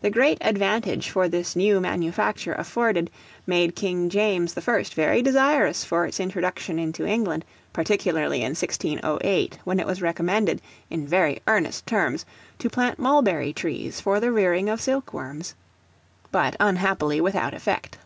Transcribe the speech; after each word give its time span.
The 0.00 0.08
great 0.08 0.38
advantage 0.40 1.12
this 1.12 1.54
new 1.54 1.80
manufacture 1.82 2.54
afforded, 2.54 3.10
made 3.46 3.76
King 3.76 4.08
James 4.08 4.54
the 4.54 4.62
First 4.62 4.94
very 4.94 5.20
desirous 5.20 5.84
for 5.84 6.06
its 6.06 6.18
introduction 6.18 6.78
into 6.78 7.04
England, 7.04 7.44
particularly 7.74 8.38
in 8.38 8.52
1608, 8.56 9.58
when 9.64 9.78
it 9.78 9.86
was 9.86 10.00
recommended, 10.00 10.62
in 10.88 11.06
very 11.06 11.40
earnest 11.46 11.86
terms, 11.86 12.24
to 12.58 12.70
plant 12.70 12.98
mulberry 12.98 13.52
trees 13.52 14.00
for 14.00 14.18
the 14.18 14.32
rearing 14.32 14.70
of 14.70 14.80
silk 14.80 15.12
worms; 15.12 15.54
but 16.32 16.56
unhappily 16.58 17.20
without 17.20 17.52
effect. 17.52 17.98